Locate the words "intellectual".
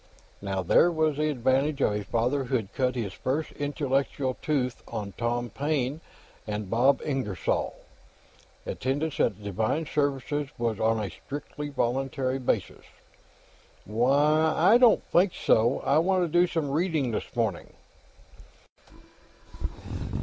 3.51-4.35